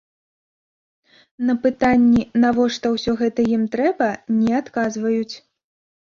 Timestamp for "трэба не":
3.77-4.51